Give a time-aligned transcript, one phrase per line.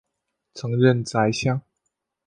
[0.55, 1.61] 曾任宰相。